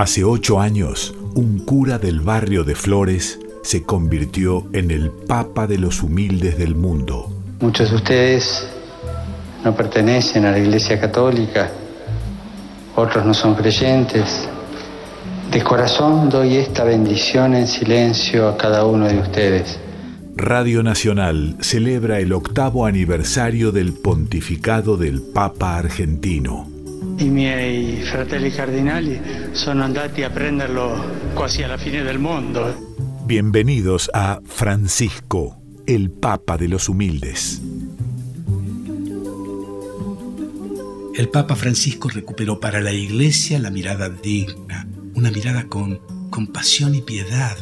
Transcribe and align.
Hace 0.00 0.24
ocho 0.24 0.62
años, 0.62 1.14
un 1.34 1.58
cura 1.58 1.98
del 1.98 2.20
barrio 2.20 2.64
de 2.64 2.74
Flores 2.74 3.38
se 3.62 3.82
convirtió 3.82 4.66
en 4.72 4.90
el 4.90 5.10
Papa 5.10 5.66
de 5.66 5.76
los 5.76 6.02
humildes 6.02 6.56
del 6.56 6.74
mundo. 6.74 7.30
Muchos 7.60 7.90
de 7.90 7.96
ustedes 7.96 8.66
no 9.62 9.76
pertenecen 9.76 10.46
a 10.46 10.52
la 10.52 10.58
Iglesia 10.58 10.98
Católica, 10.98 11.70
otros 12.96 13.26
no 13.26 13.34
son 13.34 13.54
creyentes. 13.54 14.48
De 15.50 15.62
corazón 15.62 16.30
doy 16.30 16.56
esta 16.56 16.84
bendición 16.84 17.54
en 17.54 17.68
silencio 17.68 18.48
a 18.48 18.56
cada 18.56 18.86
uno 18.86 19.06
de 19.06 19.18
ustedes. 19.18 19.78
Radio 20.34 20.82
Nacional 20.82 21.56
celebra 21.60 22.20
el 22.20 22.32
octavo 22.32 22.86
aniversario 22.86 23.70
del 23.70 23.92
pontificado 23.92 24.96
del 24.96 25.20
Papa 25.20 25.76
argentino. 25.76 26.79
I 27.20 27.28
miei 27.28 28.00
fratelli 28.00 28.50
cardinali 28.50 29.20
sono 29.52 29.82
andati 29.82 30.22
a 30.22 30.30
prenderlo 30.30 31.32
quasi 31.34 31.62
alla 31.62 31.76
fine 31.76 32.02
del 32.02 32.18
mondo. 32.18 32.94
Bienvenidos 33.26 34.08
a 34.14 34.40
Francisco, 34.42 35.60
el 35.84 36.10
Papa 36.10 36.56
de 36.56 36.68
los 36.68 36.88
Humildes. 36.88 37.60
El 41.14 41.28
Papa 41.28 41.56
Francisco 41.56 42.08
recuperó 42.08 42.58
para 42.58 42.80
la 42.80 42.92
Iglesia 42.92 43.58
la 43.58 43.70
mirada 43.70 44.08
digna, 44.08 44.88
una 45.14 45.30
mirada 45.30 45.64
con 45.64 46.00
compasión 46.30 46.94
y 46.94 47.02
piedad 47.02 47.58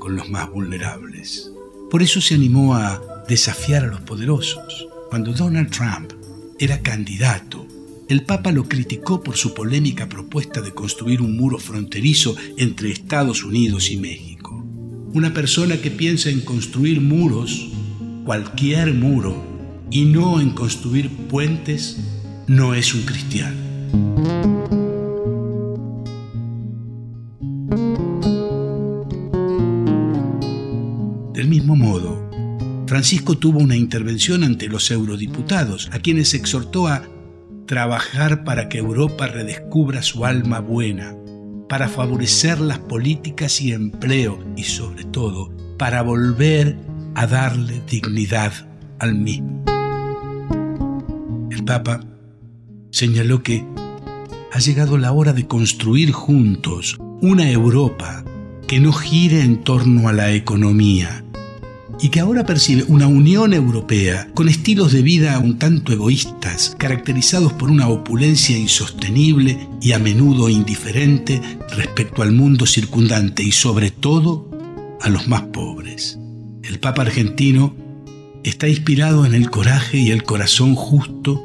con 0.00 0.16
los 0.16 0.28
más 0.30 0.50
vulnerables. 0.50 1.52
Por 1.92 2.02
eso 2.02 2.20
se 2.20 2.34
animó 2.34 2.74
a 2.74 3.00
desafiar 3.28 3.84
a 3.84 3.86
los 3.86 4.00
poderosos. 4.00 4.88
Cuando 5.10 5.32
Donald 5.32 5.70
Trump 5.70 6.12
era 6.58 6.80
candidato, 6.80 7.69
el 8.10 8.24
Papa 8.24 8.50
lo 8.50 8.64
criticó 8.64 9.22
por 9.22 9.36
su 9.36 9.54
polémica 9.54 10.08
propuesta 10.08 10.60
de 10.60 10.72
construir 10.72 11.22
un 11.22 11.36
muro 11.36 11.58
fronterizo 11.58 12.34
entre 12.56 12.90
Estados 12.90 13.44
Unidos 13.44 13.88
y 13.92 13.98
México. 13.98 14.66
Una 15.14 15.32
persona 15.32 15.76
que 15.80 15.92
piensa 15.92 16.28
en 16.28 16.40
construir 16.40 17.00
muros, 17.00 17.68
cualquier 18.24 18.94
muro, 18.94 19.40
y 19.92 20.06
no 20.06 20.40
en 20.40 20.50
construir 20.50 21.08
puentes, 21.28 21.98
no 22.48 22.74
es 22.74 22.92
un 22.94 23.02
cristiano. 23.02 23.56
Del 31.32 31.46
mismo 31.46 31.76
modo, 31.76 32.28
Francisco 32.88 33.38
tuvo 33.38 33.60
una 33.60 33.76
intervención 33.76 34.42
ante 34.42 34.66
los 34.66 34.90
eurodiputados, 34.90 35.88
a 35.92 36.00
quienes 36.00 36.34
exhortó 36.34 36.88
a 36.88 37.04
trabajar 37.70 38.42
para 38.42 38.68
que 38.68 38.78
Europa 38.78 39.28
redescubra 39.28 40.02
su 40.02 40.26
alma 40.26 40.58
buena, 40.58 41.14
para 41.68 41.86
favorecer 41.86 42.60
las 42.60 42.80
políticas 42.80 43.60
y 43.60 43.70
empleo 43.70 44.42
y 44.56 44.64
sobre 44.64 45.04
todo 45.04 45.52
para 45.78 46.02
volver 46.02 46.76
a 47.14 47.28
darle 47.28 47.80
dignidad 47.88 48.52
al 48.98 49.14
mismo. 49.14 49.62
El 51.52 51.62
Papa 51.64 52.00
señaló 52.90 53.44
que 53.44 53.64
ha 54.52 54.58
llegado 54.58 54.98
la 54.98 55.12
hora 55.12 55.32
de 55.32 55.46
construir 55.46 56.10
juntos 56.10 56.98
una 57.22 57.48
Europa 57.52 58.24
que 58.66 58.80
no 58.80 58.92
gire 58.92 59.42
en 59.42 59.62
torno 59.62 60.08
a 60.08 60.12
la 60.12 60.32
economía, 60.32 61.24
y 62.02 62.08
que 62.08 62.20
ahora 62.20 62.46
percibe 62.46 62.84
una 62.88 63.06
Unión 63.06 63.52
Europea 63.52 64.28
con 64.34 64.48
estilos 64.48 64.92
de 64.92 65.02
vida 65.02 65.38
un 65.38 65.58
tanto 65.58 65.92
egoístas, 65.92 66.74
caracterizados 66.78 67.52
por 67.52 67.70
una 67.70 67.88
opulencia 67.88 68.56
insostenible 68.56 69.68
y 69.82 69.92
a 69.92 69.98
menudo 69.98 70.48
indiferente 70.48 71.40
respecto 71.76 72.22
al 72.22 72.32
mundo 72.32 72.66
circundante 72.66 73.42
y 73.42 73.52
sobre 73.52 73.90
todo 73.90 74.48
a 75.00 75.08
los 75.08 75.28
más 75.28 75.42
pobres. 75.42 76.18
El 76.62 76.78
Papa 76.78 77.02
argentino 77.02 77.76
está 78.44 78.68
inspirado 78.68 79.26
en 79.26 79.34
el 79.34 79.50
coraje 79.50 79.98
y 79.98 80.10
el 80.10 80.22
corazón 80.22 80.74
justo 80.74 81.42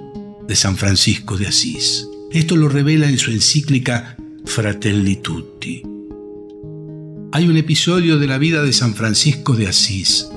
de 0.48 0.56
San 0.56 0.78
Francisco 0.78 1.38
de 1.38 1.48
Asís. 1.48 2.08
Esto 2.32 2.56
lo 2.56 2.70
revela 2.70 3.10
en 3.10 3.18
su 3.18 3.32
encíclica 3.32 4.18
Fratelli 4.46 5.18
Tutti. 5.18 5.82
Hay 7.32 7.48
un 7.50 7.58
episodio 7.58 8.18
de 8.18 8.28
la 8.28 8.38
vida 8.38 8.64
de 8.64 8.72
San 8.72 8.94
Francisco 8.94 9.56
de 9.56 9.68
Asís 9.68 10.30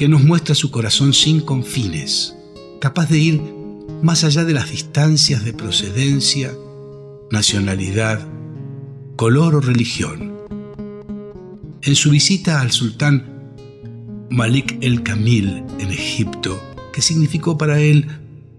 que 0.00 0.08
nos 0.08 0.24
muestra 0.24 0.54
su 0.54 0.70
corazón 0.70 1.12
sin 1.12 1.42
confines, 1.42 2.34
capaz 2.80 3.10
de 3.10 3.18
ir 3.18 3.42
más 4.00 4.24
allá 4.24 4.46
de 4.46 4.54
las 4.54 4.70
distancias 4.70 5.44
de 5.44 5.52
procedencia, 5.52 6.54
nacionalidad, 7.30 8.26
color 9.16 9.56
o 9.56 9.60
religión. 9.60 10.38
En 11.82 11.96
su 11.96 12.08
visita 12.08 12.62
al 12.62 12.72
sultán 12.72 13.52
Malik 14.30 14.78
el 14.80 15.02
Kamil 15.02 15.64
en 15.78 15.90
Egipto, 15.90 16.58
que 16.94 17.02
significó 17.02 17.58
para 17.58 17.78
él 17.78 18.06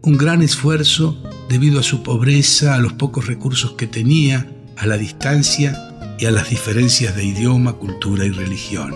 un 0.03 0.18
gran 0.18 0.44
esfuerzo 0.44 1.24
debido 1.50 1.80
a 1.80 1.84
su 1.84 2.03
pobreza, 2.03 2.75
a 2.75 2.78
los 2.78 2.94
pocos 2.94 3.25
recursos 3.25 3.72
que 3.72 3.88
tenía, 3.88 4.47
a 4.78 4.85
la 4.85 5.00
distancia 5.00 5.75
y 6.19 6.25
a 6.25 6.31
las 6.31 6.51
diferencias 6.51 7.16
de 7.16 7.25
idioma, 7.25 7.74
cultura 7.74 8.28
y 8.28 8.30
religión. 8.30 8.94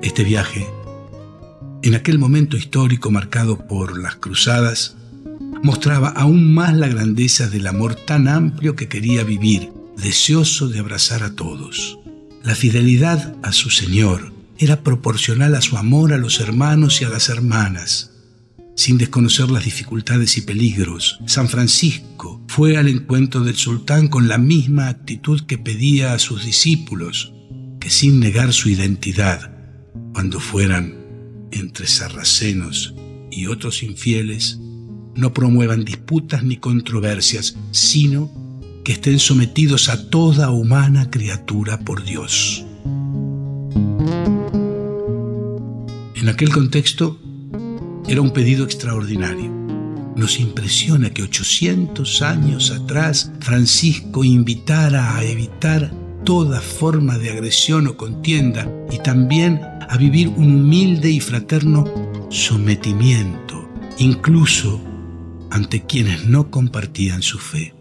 Este 0.00 0.24
viaje 0.24 0.66
en 1.86 1.94
aquel 1.94 2.18
momento 2.18 2.56
histórico 2.56 3.12
marcado 3.12 3.68
por 3.68 3.96
las 3.96 4.16
cruzadas, 4.16 4.96
mostraba 5.62 6.08
aún 6.08 6.52
más 6.52 6.74
la 6.74 6.88
grandeza 6.88 7.48
del 7.48 7.68
amor 7.68 7.94
tan 7.94 8.26
amplio 8.26 8.74
que 8.74 8.88
quería 8.88 9.22
vivir, 9.22 9.70
deseoso 9.96 10.68
de 10.68 10.80
abrazar 10.80 11.22
a 11.22 11.36
todos. 11.36 12.00
La 12.42 12.56
fidelidad 12.56 13.36
a 13.44 13.52
su 13.52 13.70
Señor 13.70 14.32
era 14.58 14.82
proporcional 14.82 15.54
a 15.54 15.60
su 15.60 15.76
amor 15.76 16.12
a 16.12 16.18
los 16.18 16.40
hermanos 16.40 17.00
y 17.02 17.04
a 17.04 17.08
las 17.08 17.28
hermanas. 17.28 18.10
Sin 18.74 18.98
desconocer 18.98 19.48
las 19.48 19.64
dificultades 19.64 20.36
y 20.38 20.40
peligros, 20.40 21.20
San 21.26 21.48
Francisco 21.48 22.42
fue 22.48 22.78
al 22.78 22.88
encuentro 22.88 23.44
del 23.44 23.54
sultán 23.54 24.08
con 24.08 24.26
la 24.26 24.38
misma 24.38 24.88
actitud 24.88 25.42
que 25.46 25.56
pedía 25.56 26.14
a 26.14 26.18
sus 26.18 26.44
discípulos, 26.44 27.32
que 27.78 27.90
sin 27.90 28.18
negar 28.18 28.52
su 28.52 28.70
identidad, 28.70 29.52
cuando 30.12 30.40
fueran 30.40 31.05
entre 31.50 31.86
sarracenos 31.86 32.94
y 33.30 33.46
otros 33.46 33.82
infieles 33.82 34.58
no 35.14 35.32
promuevan 35.32 35.84
disputas 35.84 36.42
ni 36.42 36.58
controversias, 36.58 37.56
sino 37.70 38.30
que 38.84 38.92
estén 38.92 39.18
sometidos 39.18 39.88
a 39.88 40.10
toda 40.10 40.50
humana 40.50 41.10
criatura 41.10 41.80
por 41.80 42.04
Dios. 42.04 42.64
En 46.14 46.28
aquel 46.28 46.50
contexto 46.50 47.18
era 48.06 48.20
un 48.20 48.30
pedido 48.30 48.64
extraordinario. 48.64 49.50
Nos 50.16 50.40
impresiona 50.40 51.10
que 51.10 51.22
800 51.22 52.22
años 52.22 52.70
atrás 52.70 53.32
Francisco 53.40 54.24
invitara 54.24 55.16
a 55.16 55.24
evitar 55.24 55.92
toda 56.26 56.60
forma 56.60 57.18
de 57.18 57.30
agresión 57.30 57.86
o 57.86 57.96
contienda 57.96 58.68
y 58.90 58.98
también 58.98 59.60
a 59.88 59.96
vivir 59.96 60.28
un 60.28 60.56
humilde 60.56 61.08
y 61.08 61.20
fraterno 61.20 61.84
sometimiento, 62.30 63.70
incluso 63.96 64.80
ante 65.52 65.86
quienes 65.86 66.26
no 66.26 66.50
compartían 66.50 67.22
su 67.22 67.38
fe. 67.38 67.72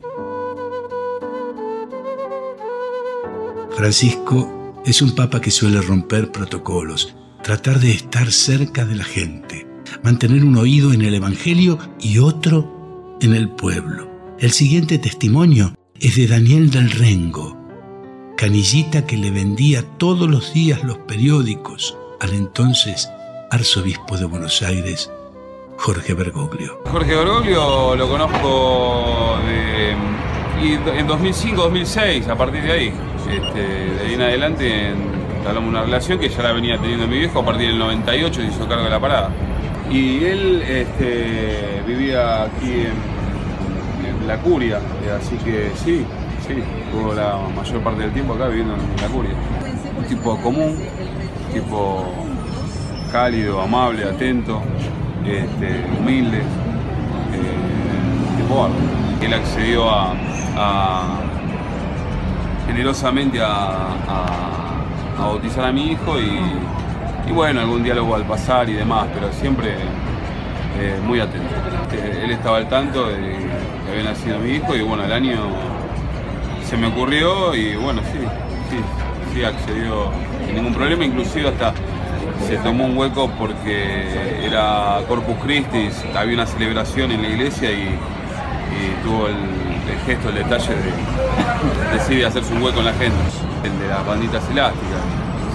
Francisco 3.75 4.83
es 4.85 5.01
un 5.01 5.15
papa 5.15 5.41
que 5.41 5.49
suele 5.49 5.81
romper 5.81 6.31
protocolos, 6.31 7.15
tratar 7.41 7.79
de 7.79 7.91
estar 7.91 8.31
cerca 8.31 8.85
de 8.85 8.95
la 8.95 9.05
gente, 9.05 9.65
mantener 10.03 10.45
un 10.45 10.55
oído 10.55 10.93
en 10.93 11.01
el 11.01 11.15
Evangelio 11.15 11.79
y 11.99 12.19
otro 12.19 13.17
en 13.21 13.33
el 13.33 13.49
pueblo. 13.49 14.07
El 14.37 14.51
siguiente 14.51 14.99
testimonio 14.99 15.73
es 15.99 16.15
de 16.15 16.27
Daniel 16.27 16.69
del 16.69 16.91
Rengo, 16.91 17.64
canillita 18.35 19.05
que 19.05 19.17
le 19.17 19.31
vendía 19.31 19.83
todos 19.97 20.29
los 20.29 20.53
días 20.53 20.83
los 20.83 20.97
periódicos 20.99 21.97
al 22.19 22.33
entonces 22.33 23.09
arzobispo 23.49 24.17
de 24.17 24.25
Buenos 24.25 24.61
Aires, 24.61 25.11
Jorge 25.77 26.13
Bergoglio. 26.13 26.81
Jorge 26.85 27.15
Bergoglio 27.15 27.95
lo 27.95 28.09
conozco 28.09 29.37
en 29.47 31.07
2005-2006, 31.07 32.27
a 32.27 32.35
partir 32.35 32.63
de 32.63 32.71
ahí. 32.71 32.93
Este, 33.29 33.59
de 33.59 34.05
ahí 34.05 34.13
en 34.13 34.21
adelante 34.21 34.93
hablamos 35.47 35.69
una 35.69 35.83
relación 35.83 36.19
que 36.19 36.29
ya 36.29 36.43
la 36.43 36.51
venía 36.51 36.77
teniendo 36.77 37.07
mi 37.07 37.19
viejo 37.19 37.39
a 37.39 37.45
partir 37.45 37.67
del 37.67 37.79
98 37.79 38.41
y 38.41 38.45
hizo 38.47 38.67
cargo 38.67 38.83
de 38.83 38.89
la 38.89 38.99
parada. 38.99 39.29
Y 39.89 40.23
él 40.25 40.61
este, 40.61 41.83
vivía 41.87 42.43
aquí 42.43 42.71
en, 42.71 44.19
en 44.21 44.27
La 44.27 44.37
Curia, 44.39 44.79
así 45.17 45.37
que 45.37 45.71
sí, 45.83 46.05
Sí, 46.47 46.53
estuvo 46.53 47.13
la 47.15 47.39
mayor 47.55 47.81
parte 47.81 48.03
del 48.03 48.11
tiempo 48.11 48.35
acá 48.35 48.47
viviendo 48.47 48.75
en 48.75 49.01
la 49.01 49.07
curia. 49.07 49.33
Un 49.97 50.05
tipo 50.05 50.37
común, 50.37 50.77
tipo 51.51 52.05
cálido, 53.11 53.61
amable, 53.61 54.03
atento, 54.03 54.61
este, 55.25 55.83
humilde, 55.99 56.37
eh, 56.37 58.37
tipo 58.37 58.69
Él 59.21 59.33
accedió 59.33 59.89
a, 59.89 60.13
generosamente 62.67 63.39
a, 63.41 63.87
bautizar 65.17 65.65
a 65.65 65.71
mi 65.71 65.93
hijo 65.93 66.19
y, 66.19 67.31
bueno, 67.31 67.61
algún 67.61 67.81
diálogo 67.81 68.13
al 68.13 68.23
pasar 68.23 68.69
y 68.69 68.73
demás, 68.73 69.07
pero 69.15 69.33
siempre 69.33 69.73
eh, 70.79 70.99
muy 71.03 71.19
atento. 71.19 71.55
Él 72.23 72.29
estaba 72.29 72.57
al 72.57 72.69
tanto 72.69 73.07
de 73.07 73.15
que 73.15 73.91
había 73.91 74.11
nacido 74.11 74.37
mi 74.37 74.51
hijo 74.51 74.75
y 74.75 74.83
bueno, 74.83 75.05
el 75.05 75.11
año 75.11 75.39
se 76.65 76.77
me 76.77 76.87
ocurrió 76.87 77.53
y 77.55 77.75
bueno, 77.75 78.01
sí, 78.11 78.19
sí, 78.69 78.77
sí 79.33 79.43
accedió 79.43 80.11
sin 80.45 80.55
ningún 80.55 80.73
problema, 80.73 81.05
inclusive 81.05 81.49
hasta 81.49 81.73
se 82.47 82.57
tomó 82.57 82.85
un 82.85 82.97
hueco 82.97 83.29
porque 83.37 84.45
era 84.45 84.99
Corpus 85.07 85.35
Christi, 85.43 85.89
había 86.15 86.33
una 86.33 86.45
celebración 86.45 87.11
en 87.11 87.21
la 87.21 87.29
iglesia 87.29 87.71
y, 87.71 87.97
tuvo 89.03 89.27
el, 89.27 89.35
gesto, 90.05 90.29
el 90.29 90.35
detalle 90.35 90.73
de 90.73 91.97
decidir 91.97 92.25
hacerse 92.25 92.53
un 92.53 92.61
hueco 92.61 92.79
en 92.79 92.85
la 92.85 92.93
gente, 92.93 93.17
el 93.63 93.79
de 93.79 93.87
las 93.87 94.05
banditas 94.05 94.43
elásticas. 94.49 95.01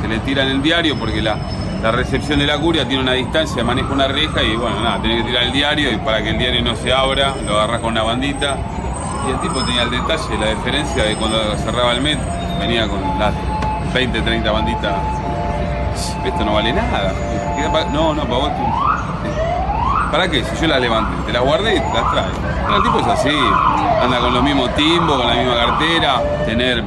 Se 0.01 0.09
le 0.09 0.19
tira 0.21 0.43
en 0.45 0.49
el 0.51 0.63
diario 0.63 0.97
porque 0.97 1.21
la, 1.21 1.37
recepción 1.93 2.39
de 2.39 2.47
la 2.47 2.59
curia 2.59 2.87
tiene 2.87 3.03
una 3.03 3.13
distancia, 3.13 3.65
maneja 3.65 3.93
una 3.93 4.06
reja 4.06 4.43
y 4.43 4.55
bueno, 4.55 4.81
nada, 4.81 5.01
tiene 5.01 5.19
que 5.19 5.31
tirar 5.31 5.43
el 5.45 5.53
diario 5.53 5.93
y 5.93 5.97
para 5.97 6.23
que 6.23 6.31
el 6.31 6.39
diario 6.39 6.63
no 6.63 6.77
se 6.77 6.93
abra, 6.93 7.35
lo 7.47 7.59
agarra 7.59 7.81
con 7.81 7.93
una 7.93 8.03
bandita. 8.03 8.56
Y 9.26 9.31
el 9.31 9.40
tipo 9.40 9.62
tenía 9.64 9.82
el 9.82 9.90
detalle, 9.90 10.38
la 10.38 10.50
diferencia 10.50 11.05
de 11.05 11.14
cuando 11.17 11.38
cerraba 11.58 11.93
el 11.93 12.00
metro, 12.00 12.25
venía 12.58 12.88
con 12.88 13.00
las 13.19 13.34
20, 13.93 14.22
30 14.22 14.50
banditas 14.50 14.94
esto 16.25 16.44
no 16.44 16.55
vale 16.55 16.72
nada. 16.72 17.12
No, 17.93 18.14
no, 18.14 18.22
para 18.22 18.37
vos 18.37 18.50
¿Para 20.11 20.28
qué? 20.28 20.43
Si 20.43 20.62
yo 20.62 20.67
la 20.67 20.81
levanté, 20.81 21.25
te 21.26 21.32
la 21.32 21.40
guardé 21.40 21.76
y 21.76 21.78
las 21.78 22.11
trae. 22.11 22.76
el 22.76 22.82
tipo 22.82 22.99
es 22.99 23.06
así, 23.06 23.37
anda 24.02 24.19
con 24.19 24.34
los 24.34 24.43
mismos 24.43 24.75
timbos, 24.75 25.19
con 25.19 25.26
la 25.26 25.34
misma 25.34 25.55
cartera, 25.55 26.22
tener 26.46 26.78
eh, 26.78 26.82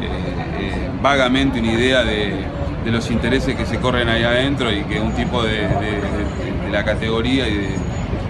eh, 0.00 0.90
vagamente 1.02 1.60
una 1.60 1.72
idea 1.72 2.02
de, 2.02 2.46
los 2.86 3.10
intereses 3.10 3.56
que 3.56 3.66
se 3.66 3.78
corren 3.78 4.08
ahí 4.08 4.22
adentro 4.22 4.70
y 4.70 4.84
que 4.84 5.00
un 5.00 5.12
tipo 5.12 5.42
de, 5.42 5.68
la 6.70 6.84
categoría 6.84 7.46
y 7.48 7.54
de 7.56 7.74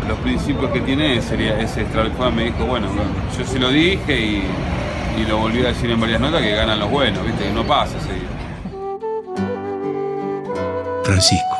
los 0.08 0.18
principios 0.18 0.70
que 0.70 0.80
tiene 0.80 1.20
sería 1.22 1.58
ese 1.60 1.82
extraordinario. 1.82 2.32
Me 2.32 2.44
dijo, 2.44 2.64
bueno, 2.66 2.88
yo 3.36 3.44
se 3.44 3.58
lo 3.58 3.70
dije 3.70 4.20
y, 4.20 4.42
lo 5.28 5.38
volví 5.38 5.64
a 5.64 5.68
decir 5.68 5.90
en 5.90 5.98
varias 5.98 6.20
notas 6.20 6.42
que 6.42 6.54
ganan 6.54 6.78
los 6.78 6.90
buenos, 6.90 7.24
¿viste? 7.24 7.44
Que 7.44 7.52
no 7.52 7.64
pasa 7.66 7.96
ese 7.96 8.10
Francisco, 11.04 11.56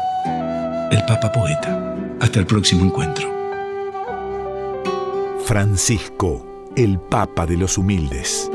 el 0.91 1.05
Papa 1.07 1.33
Poeta. 1.33 1.95
Hasta 2.21 2.41
el 2.41 2.47
próximo 2.47 2.85
encuentro. 2.85 3.29
Francisco, 5.45 6.73
el 6.77 6.99
Papa 6.99 7.47
de 7.47 7.57
los 7.57 7.79
Humildes. 7.79 8.51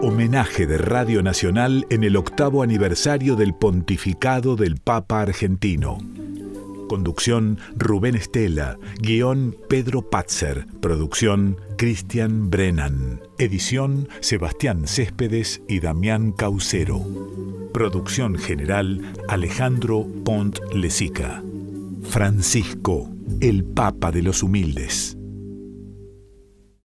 Homenaje 0.00 0.66
de 0.66 0.78
Radio 0.78 1.22
Nacional 1.22 1.86
en 1.90 2.04
el 2.04 2.16
octavo 2.16 2.62
aniversario 2.62 3.36
del 3.36 3.54
pontificado 3.54 4.56
del 4.56 4.76
Papa 4.76 5.20
argentino. 5.20 5.98
Conducción 6.92 7.58
Rubén 7.74 8.16
Estela. 8.16 8.78
Guión 9.00 9.56
Pedro 9.70 10.10
Patzer. 10.10 10.66
Producción 10.82 11.56
Cristian 11.78 12.50
Brennan. 12.50 13.22
Edición 13.38 14.10
Sebastián 14.20 14.86
Céspedes 14.86 15.62
y 15.66 15.80
Damián 15.80 16.32
Caucero. 16.32 17.02
Producción 17.72 18.36
general 18.36 19.14
Alejandro 19.26 20.06
Pont 20.22 20.58
Lesica. 20.74 21.42
Francisco, 22.02 23.08
el 23.40 23.64
Papa 23.64 24.12
de 24.12 24.20
los 24.20 24.42
Humildes. 24.42 25.16